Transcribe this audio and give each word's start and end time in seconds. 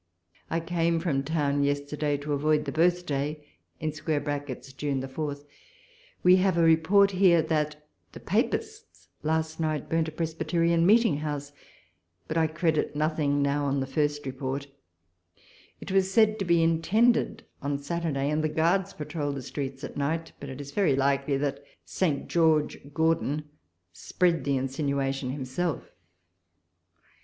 1 0.47 0.65
came 0.65 0.99
from 0.99 1.23
town 1.23 1.63
yesterday 1.63 2.17
to 2.17 2.33
avoid 2.33 2.65
the 2.65 2.71
birthday 2.71 3.39
[June 3.79 4.99
4]. 5.07 5.37
We 6.23 6.37
have 6.37 6.57
a 6.57 6.63
report 6.63 7.11
here 7.11 7.43
that 7.43 7.87
the 8.13 8.19
Papists 8.19 9.09
last 9.21 9.59
night 9.59 9.87
burnt 9.89 10.07
a 10.07 10.11
Presbyterian 10.11 10.87
meeting 10.87 11.17
house, 11.17 11.51
but 12.27 12.35
I 12.35 12.47
credit 12.47 12.95
nothing 12.95 13.43
now 13.43 13.65
on 13.65 13.79
the 13.79 13.85
first 13.85 14.25
182 14.25 14.43
walpole's 14.43 14.53
letters. 14.55 14.69
report. 14.69 15.79
It 15.81 15.91
was 15.91 16.11
said 16.11 16.39
to 16.39 16.45
be 16.45 16.63
intended 16.63 17.43
on 17.61 17.77
Saturday, 17.77 18.31
and 18.31 18.43
the 18.43 18.49
Guards 18.49 18.93
patrolled 18.93 19.35
the 19.35 19.43
streets 19.43 19.83
at 19.83 19.97
night; 19.97 20.31
but 20.39 20.49
it 20.49 20.59
is 20.59 20.71
very 20.71 20.95
likely 20.95 21.37
that 21.37 21.63
Saint 21.85 22.27
George 22.27 22.91
Gordon 22.91 23.47
spread 23.93 24.45
the 24.45 24.57
insinuation 24.57 25.29
himself. 25.29 25.91